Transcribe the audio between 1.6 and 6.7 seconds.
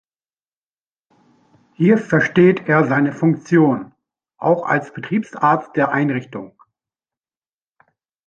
Hier versteht er seine Funktion auch als Betriebsarzt der Einrichtung.